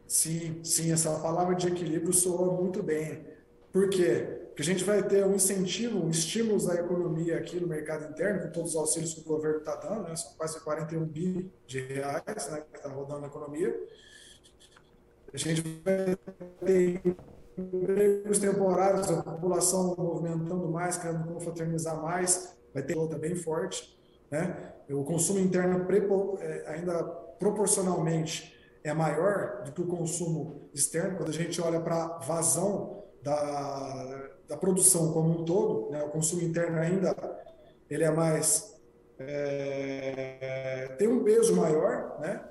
Sim, 0.07 0.59
sim, 0.63 0.91
essa 0.91 1.11
palavra 1.19 1.55
de 1.55 1.67
equilíbrio 1.67 2.13
soa 2.13 2.61
muito 2.61 2.81
bem. 2.83 3.25
Por 3.71 3.89
quê? 3.89 4.39
que 4.59 4.63
a 4.63 4.65
gente 4.65 4.83
vai 4.83 5.01
ter 5.01 5.25
um 5.25 5.35
incentivo, 5.35 6.05
um 6.05 6.09
estímulo 6.09 6.69
à 6.69 6.75
economia 6.75 7.37
aqui 7.37 7.57
no 7.61 7.65
mercado 7.65 8.11
interno, 8.11 8.41
com 8.41 8.51
todos 8.51 8.71
os 8.71 8.75
auxílios 8.75 9.13
que 9.13 9.21
o 9.21 9.23
governo 9.23 9.59
está 9.59 9.73
dando, 9.77 10.09
né? 10.09 10.13
são 10.17 10.33
quase 10.33 10.59
41 10.59 11.05
bi 11.05 11.49
de 11.65 11.79
reais 11.79 12.49
né, 12.51 12.61
que 12.69 12.75
está 12.75 12.89
rodando 12.89 13.21
na 13.21 13.27
economia. 13.27 13.73
A 15.33 15.37
gente 15.37 15.61
vai 15.61 16.17
ter 16.65 17.15
empregos 17.59 18.39
temporários, 18.39 19.09
a 19.09 19.21
população 19.21 19.95
movimentando 19.97 20.67
mais, 20.69 20.97
querendo 20.97 21.27
confraternizar 21.33 22.01
mais, 22.01 22.55
vai 22.73 22.83
ter 22.83 22.97
outra 22.97 23.17
bem 23.17 23.35
forte. 23.35 23.97
Né? 24.31 24.73
O 24.89 25.03
consumo 25.03 25.39
interno 25.39 25.85
é, 26.39 26.63
ainda 26.67 27.03
proporcionalmente 27.39 28.55
é 28.83 28.93
maior 28.93 29.63
do 29.63 29.71
que 29.71 29.81
o 29.81 29.87
consumo 29.87 30.69
externo. 30.73 31.17
Quando 31.17 31.29
a 31.29 31.33
gente 31.33 31.61
olha 31.61 31.79
para 31.79 32.03
a 32.03 32.17
vazão 32.19 33.03
da, 33.23 34.29
da 34.47 34.57
produção 34.57 35.11
como 35.11 35.41
um 35.41 35.45
todo, 35.45 35.91
né? 35.91 36.03
o 36.03 36.09
consumo 36.09 36.41
interno 36.41 36.79
ainda 36.79 37.15
ele 37.89 38.03
é 38.03 38.11
mais 38.11 38.79
é, 39.17 40.95
tem 40.97 41.07
um 41.07 41.23
peso 41.23 41.55
maior, 41.55 42.19
né? 42.19 42.41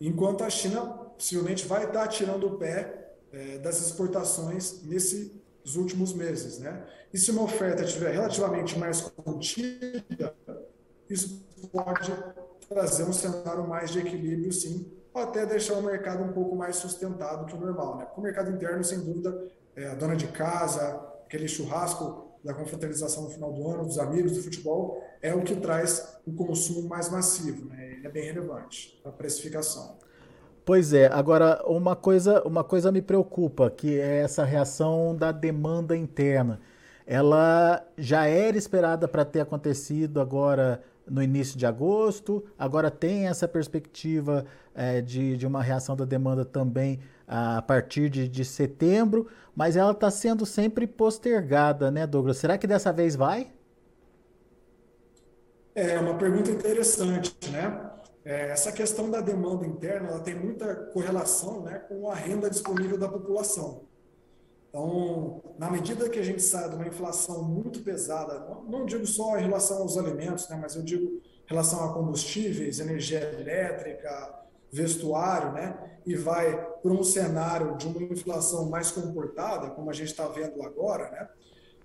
enquanto 0.00 0.44
a 0.44 0.50
China 0.50 0.80
possivelmente 1.16 1.66
vai 1.66 1.84
estar 1.84 2.06
tirando 2.08 2.46
o 2.46 2.58
pé 2.58 3.09
é, 3.32 3.58
das 3.58 3.80
exportações 3.80 4.82
nesses 4.82 5.30
últimos 5.76 6.12
meses. 6.12 6.58
Né? 6.58 6.84
E 7.12 7.18
se 7.18 7.30
uma 7.30 7.42
oferta 7.42 7.82
estiver 7.82 8.12
relativamente 8.12 8.78
mais 8.78 9.00
contida, 9.00 10.04
isso 11.08 11.44
pode 11.72 12.12
trazer 12.68 13.04
um 13.04 13.12
cenário 13.12 13.66
mais 13.66 13.90
de 13.90 13.98
equilíbrio, 13.98 14.52
sim, 14.52 14.90
ou 15.12 15.22
até 15.22 15.44
deixar 15.44 15.74
o 15.74 15.82
mercado 15.82 16.22
um 16.22 16.32
pouco 16.32 16.54
mais 16.54 16.76
sustentado 16.76 17.46
que 17.46 17.54
o 17.54 17.60
normal. 17.60 17.98
Né? 17.98 18.04
Porque 18.04 18.20
o 18.20 18.22
mercado 18.22 18.50
interno, 18.50 18.84
sem 18.84 19.00
dúvida, 19.00 19.48
é 19.74 19.88
a 19.88 19.94
dona 19.94 20.14
de 20.14 20.28
casa, 20.28 20.94
aquele 21.24 21.48
churrasco 21.48 22.30
da 22.44 22.54
confraternização 22.54 23.24
no 23.24 23.30
final 23.30 23.52
do 23.52 23.68
ano, 23.68 23.84
dos 23.84 23.98
amigos, 23.98 24.32
do 24.32 24.42
futebol, 24.42 25.02
é 25.20 25.34
o 25.34 25.42
que 25.42 25.56
traz 25.56 26.16
o 26.26 26.32
consumo 26.32 26.88
mais 26.88 27.10
massivo. 27.10 27.66
Né? 27.66 27.92
Ele 27.92 28.06
é 28.06 28.10
bem 28.10 28.24
relevante 28.24 28.98
para 29.02 29.10
a 29.10 29.14
precificação. 29.14 29.98
Pois 30.70 30.92
é, 30.92 31.08
agora 31.08 31.60
uma 31.66 31.96
coisa, 31.96 32.46
uma 32.46 32.62
coisa 32.62 32.92
me 32.92 33.02
preocupa, 33.02 33.68
que 33.68 33.98
é 33.98 34.18
essa 34.20 34.44
reação 34.44 35.16
da 35.16 35.32
demanda 35.32 35.96
interna. 35.96 36.60
Ela 37.04 37.84
já 37.98 38.26
era 38.26 38.56
esperada 38.56 39.08
para 39.08 39.24
ter 39.24 39.40
acontecido 39.40 40.20
agora 40.20 40.80
no 41.04 41.20
início 41.20 41.58
de 41.58 41.66
agosto, 41.66 42.44
agora 42.56 42.88
tem 42.88 43.26
essa 43.26 43.48
perspectiva 43.48 44.46
é, 44.72 45.00
de, 45.00 45.36
de 45.36 45.44
uma 45.44 45.60
reação 45.60 45.96
da 45.96 46.04
demanda 46.04 46.44
também 46.44 47.00
a 47.26 47.60
partir 47.60 48.08
de, 48.08 48.28
de 48.28 48.44
setembro, 48.44 49.26
mas 49.56 49.76
ela 49.76 49.90
está 49.90 50.08
sendo 50.08 50.46
sempre 50.46 50.86
postergada, 50.86 51.90
né, 51.90 52.06
Douglas? 52.06 52.36
Será 52.36 52.56
que 52.56 52.68
dessa 52.68 52.92
vez 52.92 53.16
vai? 53.16 53.50
É 55.74 55.98
uma 55.98 56.14
pergunta 56.14 56.48
interessante, 56.48 57.34
né? 57.50 57.90
É, 58.24 58.50
essa 58.50 58.70
questão 58.70 59.10
da 59.10 59.20
demanda 59.20 59.66
interna 59.66 60.08
ela 60.08 60.20
tem 60.20 60.34
muita 60.34 60.74
correlação 60.74 61.62
né, 61.62 61.78
com 61.88 62.10
a 62.10 62.14
renda 62.14 62.50
disponível 62.50 62.98
da 62.98 63.08
população. 63.08 63.88
Então, 64.68 65.42
na 65.58 65.70
medida 65.70 66.08
que 66.08 66.18
a 66.18 66.22
gente 66.22 66.42
sai 66.42 66.68
de 66.68 66.76
uma 66.76 66.86
inflação 66.86 67.42
muito 67.42 67.80
pesada, 67.80 68.46
não, 68.68 68.86
digo 68.86 69.06
só 69.06 69.36
em 69.36 69.42
relação 69.42 69.78
aos 69.78 69.98
alimentos, 69.98 70.48
né, 70.48 70.58
mas 70.60 70.76
eu 70.76 70.82
digo 70.82 71.06
em 71.06 71.48
relação 71.48 71.84
a 71.84 71.92
combustíveis, 71.92 72.78
energia 72.78 73.20
elétrica, 73.20 74.44
vestuário, 74.70 75.52
né, 75.52 75.98
e 76.06 76.14
vai 76.14 76.56
para 76.80 76.92
um 76.92 77.02
cenário 77.02 77.76
de 77.76 77.88
uma 77.88 78.02
inflação 78.02 78.68
mais 78.68 78.92
comportada, 78.92 79.70
como 79.70 79.90
a 79.90 79.92
gente 79.92 80.10
está 80.10 80.28
vendo 80.28 80.62
agora, 80.62 81.10
né, 81.10 81.28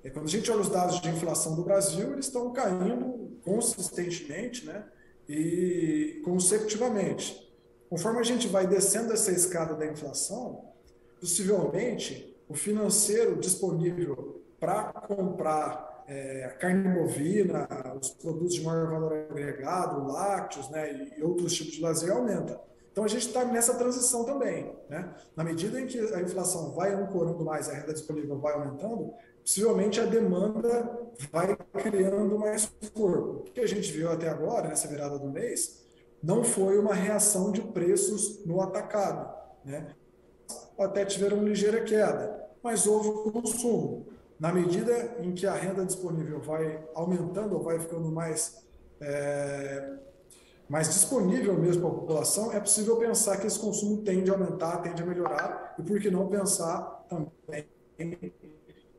é 0.04 0.10
quando 0.12 0.26
a 0.26 0.30
gente 0.30 0.52
olha 0.52 0.62
os 0.62 0.70
dados 0.70 1.02
de 1.02 1.10
inflação 1.10 1.56
do 1.56 1.64
Brasil, 1.64 2.14
eles 2.14 2.28
estão 2.28 2.54
caindo 2.54 3.40
consistentemente, 3.44 4.64
né, 4.64 4.86
e 5.28 6.22
consecutivamente. 6.24 7.44
Conforme 7.90 8.20
a 8.20 8.24
gente 8.24 8.48
vai 8.48 8.68
descendo 8.68 9.14
essa 9.14 9.32
escada 9.32 9.76
da 9.76 9.86
inflação, 9.86 10.74
possivelmente 11.20 12.36
o 12.48 12.54
financeiro 12.54 13.40
disponível 13.40 14.44
para 14.60 14.86
comprar 14.86 16.04
é, 16.08 16.56
carne 16.60 16.88
bovina, 17.00 17.68
os 18.00 18.10
produtos 18.10 18.56
de 18.56 18.62
maior 18.62 18.90
valor 18.90 19.14
agregado, 19.30 20.08
lácteos 20.08 20.70
né, 20.70 21.12
e 21.18 21.24
outros 21.24 21.54
tipos 21.54 21.74
de 21.74 21.82
lazer 21.82 22.12
aumenta. 22.12 22.60
Então 22.92 23.04
a 23.04 23.08
gente 23.08 23.28
está 23.28 23.44
nessa 23.44 23.76
transição 23.76 24.24
também. 24.24 24.74
Né? 24.90 25.14
Na 25.36 25.44
medida 25.44 25.80
em 25.82 25.86
que 25.86 26.00
a 26.00 26.22
inflação 26.22 26.72
vai 26.72 26.94
ancorando 26.94 27.44
mais, 27.44 27.68
a 27.68 27.74
renda 27.74 27.94
disponível 27.94 28.40
vai 28.40 28.54
aumentando, 28.54 29.14
possivelmente 29.46 30.02
a 30.02 30.06
demanda 30.06 31.00
vai 31.32 31.56
criando 31.84 32.40
mais 32.40 32.66
corpo. 32.96 33.44
O 33.48 33.52
que 33.52 33.62
a 33.62 33.68
gente 33.68 33.92
viu 33.92 34.12
até 34.12 34.28
agora, 34.28 34.70
nessa 34.70 34.88
virada 34.88 35.20
do 35.20 35.30
mês, 35.30 35.86
não 36.22 36.44
foi 36.44 36.80
uma 36.80 36.96
reação 36.96 37.52
de 37.52 37.62
preços 37.62 38.44
no 38.44 38.60
atacado. 38.60 39.32
Né? 39.64 39.94
Até 40.80 41.06
tiveram 41.06 41.38
uma 41.38 41.48
ligeira 41.48 41.84
queda, 41.84 42.50
mas 42.64 42.88
houve 42.88 43.32
consumo. 43.32 44.08
Na 44.40 44.52
medida 44.52 45.16
em 45.20 45.32
que 45.32 45.46
a 45.46 45.54
renda 45.54 45.86
disponível 45.86 46.42
vai 46.42 46.84
aumentando 46.96 47.56
ou 47.56 47.64
vai 47.64 47.80
ficando 47.80 48.12
mais, 48.12 48.66
é, 49.00 49.94
mais 50.68 50.90
disponível 50.90 51.54
mesmo 51.54 51.84
para 51.84 51.92
a 51.92 52.00
população, 52.00 52.52
é 52.52 52.60
possível 52.60 52.98
pensar 52.98 53.38
que 53.38 53.46
esse 53.46 53.60
consumo 53.60 54.02
tende 54.02 54.32
a 54.32 54.34
aumentar, 54.34 54.82
tende 54.82 55.04
a 55.04 55.06
melhorar, 55.06 55.76
e 55.78 55.84
por 55.84 56.00
que 56.02 56.10
não 56.10 56.28
pensar 56.28 57.06
também 57.08 57.66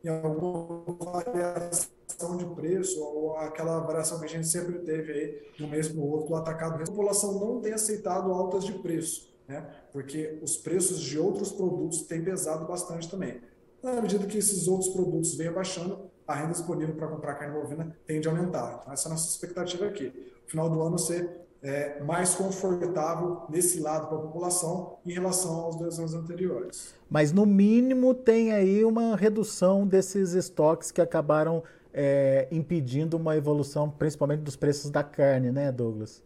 em 0.07 0.09
alguma 0.09 0.83
variação 0.99 2.37
de 2.37 2.45
preço 2.55 3.03
ou 3.03 3.35
aquela 3.37 3.79
variação 3.79 4.19
que 4.19 4.25
a 4.25 4.29
gente 4.29 4.47
sempre 4.47 4.79
teve 4.79 5.11
aí 5.11 5.41
de 5.57 5.63
um 5.63 5.69
mês 5.69 5.89
para 5.89 5.99
o 5.99 6.09
outro 6.09 6.29
do 6.29 6.35
atacado. 6.35 6.81
A 6.81 6.85
população 6.85 7.39
não 7.39 7.61
tem 7.61 7.73
aceitado 7.73 8.31
altas 8.31 8.63
de 8.63 8.73
preço, 8.73 9.33
né? 9.47 9.69
porque 9.91 10.39
os 10.41 10.57
preços 10.57 10.99
de 10.99 11.19
outros 11.19 11.51
produtos 11.51 12.03
têm 12.03 12.23
pesado 12.23 12.65
bastante 12.65 13.09
também. 13.09 13.41
Na 13.83 14.01
medida 14.01 14.25
que 14.25 14.37
esses 14.37 14.67
outros 14.67 14.89
produtos 14.89 15.35
vêm 15.35 15.49
abaixando, 15.49 16.09
a 16.27 16.35
renda 16.35 16.53
disponível 16.53 16.95
para 16.95 17.07
comprar 17.07 17.35
carne 17.35 17.59
bovina 17.59 17.95
tende 18.05 18.27
a 18.27 18.31
aumentar. 18.31 18.79
Então, 18.81 18.93
essa 18.93 19.07
é 19.07 19.09
a 19.09 19.11
nossa 19.11 19.29
expectativa 19.29 19.85
aqui. 19.85 20.05
No 20.43 20.49
final 20.49 20.69
do 20.69 20.81
ano, 20.81 20.97
ser 20.97 21.46
é, 21.61 22.01
mais 22.03 22.35
confortável 22.35 23.43
nesse 23.49 23.79
lado 23.79 24.07
para 24.07 24.17
a 24.17 24.21
população 24.21 24.97
em 25.05 25.11
relação 25.11 25.55
aos 25.55 25.75
dois 25.75 25.97
anos 25.99 26.13
anteriores. 26.13 26.95
Mas, 27.09 27.31
no 27.31 27.45
mínimo, 27.45 28.13
tem 28.13 28.51
aí 28.51 28.83
uma 28.83 29.15
redução 29.15 29.85
desses 29.87 30.33
estoques 30.33 30.91
que 30.91 31.01
acabaram 31.01 31.63
é, 31.93 32.47
impedindo 32.51 33.17
uma 33.17 33.35
evolução, 33.35 33.89
principalmente 33.89 34.41
dos 34.41 34.55
preços 34.55 34.91
da 34.91 35.03
carne, 35.03 35.51
né, 35.51 35.71
Douglas? 35.71 36.23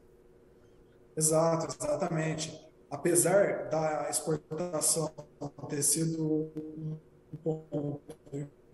Exato, 1.15 1.75
exatamente. 1.79 2.69
Apesar 2.89 3.69
da 3.69 4.07
exportação 4.09 5.11
ter 5.69 5.81
sido 5.81 6.51
um 7.33 7.37
ponto 7.41 8.01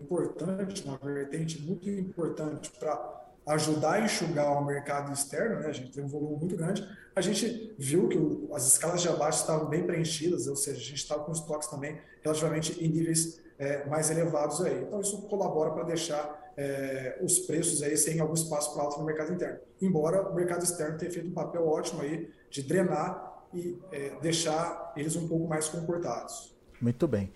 importante, 0.00 0.84
uma 0.84 0.98
vertente 0.98 1.62
muito 1.62 1.88
importante 1.88 2.72
para 2.78 3.27
ajudar 3.48 3.94
a 3.94 4.00
enxugar 4.00 4.52
o 4.52 4.64
mercado 4.64 5.12
externo, 5.12 5.60
né? 5.60 5.68
a 5.68 5.72
gente 5.72 5.90
tem 5.90 6.04
um 6.04 6.08
volume 6.08 6.36
muito 6.36 6.56
grande, 6.56 6.86
a 7.16 7.20
gente 7.20 7.74
viu 7.78 8.08
que 8.08 8.16
o, 8.16 8.48
as 8.54 8.66
escalas 8.66 9.02
de 9.02 9.08
abate 9.08 9.38
estavam 9.38 9.68
bem 9.68 9.84
preenchidas, 9.84 10.46
ou 10.46 10.56
seja, 10.56 10.78
a 10.78 10.82
gente 10.82 10.96
estava 10.98 11.24
com 11.24 11.32
estoques 11.32 11.68
também 11.68 11.98
relativamente 12.22 12.82
em 12.82 12.88
níveis 12.88 13.40
é, 13.58 13.84
mais 13.86 14.10
elevados 14.10 14.60
aí. 14.60 14.82
Então 14.82 15.00
isso 15.00 15.22
colabora 15.22 15.70
para 15.70 15.84
deixar 15.84 16.52
é, 16.56 17.18
os 17.22 17.40
preços 17.40 17.82
aí 17.82 17.96
sem 17.96 18.20
algum 18.20 18.34
espaço 18.34 18.72
para 18.74 18.82
alto 18.82 18.98
no 18.98 19.04
mercado 19.04 19.32
interno. 19.32 19.58
Embora 19.80 20.28
o 20.28 20.34
mercado 20.34 20.62
externo 20.62 20.98
tenha 20.98 21.10
feito 21.10 21.28
um 21.28 21.32
papel 21.32 21.66
ótimo 21.66 22.02
aí 22.02 22.30
de 22.50 22.62
drenar 22.62 23.46
e 23.54 23.78
é, 23.90 24.10
deixar 24.20 24.92
eles 24.96 25.16
um 25.16 25.26
pouco 25.26 25.48
mais 25.48 25.68
comportados. 25.68 26.54
Muito 26.80 27.08
bem. 27.08 27.32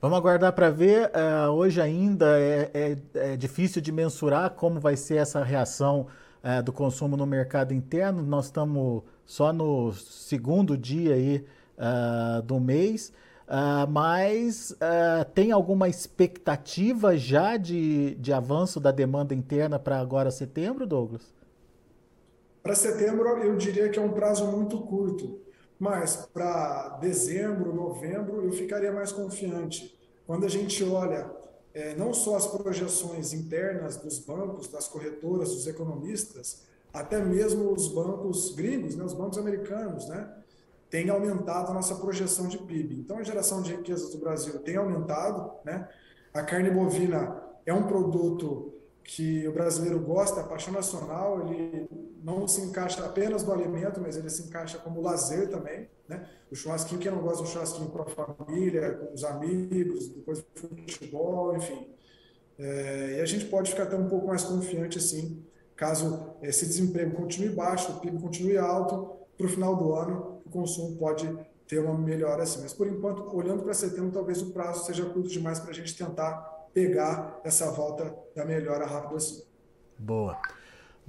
Vamos 0.00 0.16
aguardar 0.16 0.54
para 0.54 0.70
ver. 0.70 1.10
Uh, 1.10 1.50
hoje 1.50 1.78
ainda 1.78 2.40
é, 2.40 2.70
é, 2.72 2.96
é, 3.14 3.36
difícil 3.36 3.82
de 3.82 3.92
mensurar 3.92 4.48
como 4.48 4.80
vai 4.80 4.96
ser 4.96 5.16
essa 5.16 5.44
reação 5.44 6.06
uh, 6.42 6.62
do 6.62 6.72
consumo 6.72 7.18
no 7.18 7.26
mercado 7.26 7.74
interno. 7.74 8.22
Nós 8.22 8.46
estamos 8.46 9.02
só 9.26 9.52
no 9.52 9.92
segundo 9.92 10.74
dia 10.74 11.14
aí, 11.14 11.44
uh, 11.76 12.40
do 12.40 12.58
mês. 12.58 13.12
mas 13.90 14.74
tem 15.34 15.50
alguma 15.50 15.88
expectativa 15.88 17.16
já 17.16 17.56
de, 17.56 18.14
de 18.14 18.32
avanço 18.32 18.78
da 18.80 18.92
demanda 18.92 19.34
interna 19.34 19.78
para 19.78 19.98
agora 19.98 20.30
setembro, 20.30 20.86
Douglas? 20.86 21.34
Para 22.62 22.74
setembro, 22.74 23.26
eu 23.42 23.56
diria 23.56 23.88
que 23.88 23.98
é 23.98 24.02
um 24.02 24.12
prazo 24.12 24.46
muito 24.46 24.78
curto 24.78 25.49
mas 25.80 26.28
para 26.32 26.98
dezembro, 27.00 27.74
novembro, 27.74 28.44
eu 28.44 28.52
ficaria 28.52 28.92
mais 28.92 29.10
confiante. 29.10 29.98
Quando 30.26 30.44
a 30.44 30.48
gente 30.48 30.84
olha 30.84 31.28
é, 31.72 31.94
não 31.94 32.12
só 32.12 32.36
as 32.36 32.46
projeções 32.46 33.32
internas 33.32 33.96
dos 33.96 34.18
bancos, 34.18 34.68
das 34.68 34.86
corretoras, 34.86 35.54
dos 35.54 35.66
economistas, 35.66 36.66
até 36.92 37.18
mesmo 37.24 37.72
os 37.72 37.88
bancos 37.88 38.54
gringos, 38.54 38.94
né, 38.94 39.04
os 39.04 39.14
bancos 39.14 39.38
americanos, 39.38 40.06
né, 40.08 40.30
tem 40.90 41.08
aumentado 41.08 41.70
a 41.70 41.74
nossa 41.74 41.94
projeção 41.94 42.48
de 42.48 42.58
PIB. 42.58 42.98
Então, 42.98 43.18
a 43.18 43.22
geração 43.22 43.62
de 43.62 43.74
riquezas 43.74 44.10
do 44.10 44.18
Brasil 44.18 44.58
tem 44.58 44.76
aumentado, 44.76 45.52
né? 45.64 45.88
A 46.34 46.42
carne 46.42 46.68
bovina 46.68 47.40
é 47.64 47.72
um 47.72 47.84
produto 47.84 48.74
que 49.04 49.46
o 49.46 49.52
brasileiro 49.52 50.00
gosta, 50.00 50.40
é 50.40 50.44
paixão 50.44 50.74
nacional, 50.74 51.46
ele 51.46 51.88
não 52.22 52.46
se 52.46 52.60
encaixa 52.60 53.04
apenas 53.04 53.44
no 53.44 53.52
alimento, 53.52 54.00
mas 54.00 54.16
ele 54.16 54.30
se 54.30 54.42
encaixa 54.42 54.78
como 54.78 55.00
lazer 55.00 55.48
também, 55.48 55.88
né? 56.08 56.28
O 56.50 56.54
churrasquinho, 56.54 57.00
quem 57.00 57.10
não 57.10 57.20
gosta 57.20 57.42
do 57.42 57.48
churrasquinho 57.48 57.88
com 57.88 58.02
a 58.02 58.06
família, 58.06 58.94
com 58.94 59.14
os 59.14 59.24
amigos, 59.24 60.08
depois 60.08 60.44
futebol, 60.54 61.56
enfim. 61.56 61.88
É, 62.58 63.16
e 63.18 63.20
a 63.20 63.26
gente 63.26 63.46
pode 63.46 63.70
ficar 63.70 63.84
até 63.84 63.96
um 63.96 64.08
pouco 64.08 64.26
mais 64.26 64.44
confiante, 64.44 64.98
assim, 64.98 65.42
caso 65.74 66.34
esse 66.42 66.66
desemprego 66.66 67.16
continue 67.16 67.48
baixo, 67.50 67.92
o 67.92 68.00
PIB 68.00 68.20
continue 68.20 68.58
alto, 68.58 69.16
para 69.36 69.46
o 69.46 69.48
final 69.48 69.74
do 69.76 69.94
ano 69.94 70.42
o 70.44 70.50
consumo 70.50 70.96
pode 70.96 71.26
ter 71.66 71.78
uma 71.78 71.96
melhora 71.96 72.42
assim. 72.42 72.60
Mas, 72.60 72.72
por 72.72 72.86
enquanto, 72.86 73.34
olhando 73.34 73.62
para 73.62 73.72
setembro, 73.72 74.10
talvez 74.10 74.42
o 74.42 74.50
prazo 74.50 74.84
seja 74.84 75.04
curto 75.06 75.28
demais 75.28 75.60
para 75.60 75.70
a 75.70 75.74
gente 75.74 75.96
tentar 75.96 76.68
pegar 76.74 77.40
essa 77.44 77.70
volta 77.70 78.14
da 78.34 78.44
melhora 78.44 78.84
rápido 78.84 79.16
assim. 79.16 79.42
Boa. 79.98 80.40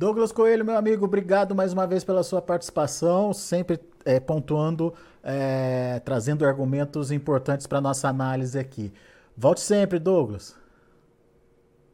Douglas 0.01 0.31
Coelho, 0.31 0.65
meu 0.65 0.75
amigo, 0.75 1.05
obrigado 1.05 1.53
mais 1.53 1.73
uma 1.73 1.85
vez 1.85 2.03
pela 2.03 2.23
sua 2.23 2.41
participação, 2.41 3.31
sempre 3.33 3.79
é, 4.03 4.19
pontuando, 4.19 4.95
é, 5.21 6.01
trazendo 6.03 6.43
argumentos 6.43 7.11
importantes 7.11 7.67
para 7.67 7.79
nossa 7.79 8.09
análise 8.09 8.57
aqui. 8.57 8.91
Volte 9.37 9.61
sempre, 9.61 9.99
Douglas. 9.99 10.55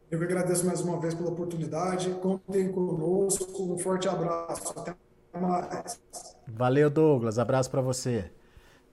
Eu 0.10 0.20
que 0.20 0.24
agradeço 0.24 0.66
mais 0.66 0.80
uma 0.80 0.98
vez 1.02 1.14
pela 1.14 1.32
oportunidade. 1.32 2.10
Contem 2.22 2.72
conosco. 2.72 3.74
Um 3.74 3.78
forte 3.78 4.08
abraço. 4.08 4.74
Até 4.80 4.96
mais. 5.38 6.00
Valeu, 6.48 6.90
Douglas. 6.90 7.38
Abraço 7.38 7.70
para 7.70 7.82
você. 7.82 8.32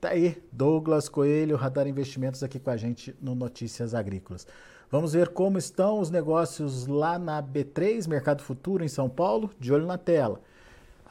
Tá 0.04 0.10
aí, 0.10 0.36
Douglas 0.52 1.08
Coelho, 1.08 1.56
Radar 1.56 1.88
Investimentos 1.88 2.42
aqui 2.42 2.60
com 2.60 2.68
a 2.68 2.76
gente 2.76 3.16
no 3.22 3.34
Notícias 3.34 3.94
Agrícolas. 3.94 4.46
Vamos 4.90 5.14
ver 5.14 5.28
como 5.28 5.56
estão 5.56 5.98
os 5.98 6.10
negócios 6.10 6.86
lá 6.86 7.18
na 7.18 7.42
B3, 7.42 8.06
Mercado 8.06 8.42
Futuro, 8.42 8.84
em 8.84 8.88
São 8.88 9.08
Paulo, 9.08 9.48
de 9.58 9.72
olho 9.72 9.86
na 9.86 9.96
tela. 9.96 10.42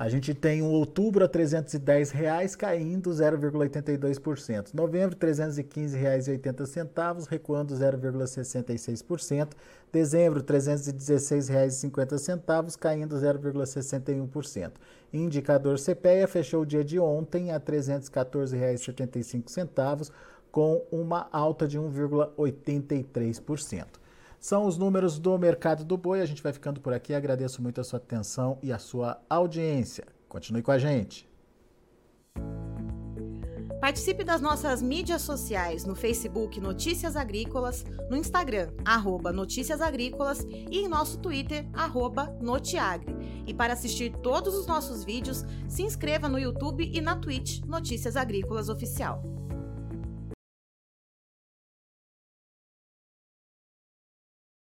A 0.03 0.09
gente 0.09 0.33
tem 0.33 0.61
um 0.61 0.69
outubro 0.69 1.23
a 1.23 1.29
310 1.29 2.11
reais, 2.11 2.57
caindo 2.57 3.09
0,82%. 3.09 4.73
Novembro, 4.73 5.15
R$ 5.17 5.27
315,80, 5.27 7.25
recuando 7.29 7.73
0,66%. 7.73 9.53
Dezembro, 9.93 10.41
R$ 10.41 10.45
316,50, 10.45 12.77
caindo 12.77 13.15
0,61%. 13.15 14.73
Indicador 15.13 15.79
CPEA 15.79 16.27
fechou 16.27 16.63
o 16.63 16.65
dia 16.65 16.83
de 16.83 16.99
ontem 16.99 17.51
a 17.51 17.53
R$ 17.53 17.61
314,75, 17.61 20.11
com 20.51 20.85
uma 20.91 21.29
alta 21.31 21.65
de 21.65 21.79
1,83%. 21.79 24.02
São 24.43 24.65
os 24.65 24.77
números 24.77 25.17
do 25.17 25.39
mercado 25.39 25.85
do 25.85 25.95
boi. 25.95 26.19
A 26.19 26.25
gente 26.25 26.43
vai 26.43 26.51
ficando 26.51 26.81
por 26.81 26.91
aqui. 26.91 27.13
Agradeço 27.13 27.61
muito 27.61 27.79
a 27.79 27.83
sua 27.85 27.95
atenção 27.95 28.59
e 28.61 28.73
a 28.73 28.77
sua 28.77 29.21
audiência. 29.29 30.03
Continue 30.27 30.61
com 30.61 30.71
a 30.71 30.77
gente. 30.77 31.25
Participe 33.79 34.21
das 34.21 34.41
nossas 34.41 34.81
mídias 34.81 35.21
sociais 35.21 35.85
no 35.85 35.95
Facebook 35.95 36.59
Notícias 36.59 37.15
Agrícolas, 37.15 37.85
no 38.09 38.17
Instagram, 38.17 38.73
arroba 38.83 39.31
Notícias 39.31 39.79
Agrícolas 39.79 40.45
e 40.49 40.79
em 40.79 40.89
nosso 40.89 41.19
Twitter, 41.19 41.65
arroba 41.71 42.35
Notiagre. 42.41 43.15
E 43.47 43.53
para 43.53 43.71
assistir 43.71 44.11
todos 44.17 44.55
os 44.55 44.67
nossos 44.67 45.05
vídeos, 45.05 45.45
se 45.69 45.83
inscreva 45.83 46.27
no 46.27 46.37
YouTube 46.37 46.91
e 46.93 46.99
na 46.99 47.15
Twitch 47.15 47.61
Notícias 47.65 48.17
Agrícolas 48.17 48.67
Oficial. 48.67 49.23